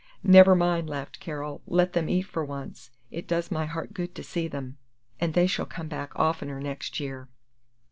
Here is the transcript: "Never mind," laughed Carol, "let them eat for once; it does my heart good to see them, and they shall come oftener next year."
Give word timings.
"Never 0.23 0.55
mind," 0.55 0.89
laughed 0.89 1.19
Carol, 1.19 1.61
"let 1.67 1.93
them 1.93 2.09
eat 2.09 2.23
for 2.23 2.43
once; 2.43 2.89
it 3.11 3.27
does 3.27 3.51
my 3.51 3.67
heart 3.67 3.93
good 3.93 4.15
to 4.15 4.23
see 4.23 4.47
them, 4.47 4.79
and 5.19 5.35
they 5.35 5.45
shall 5.45 5.67
come 5.67 5.89
oftener 5.91 6.59
next 6.59 6.99
year." 6.99 7.29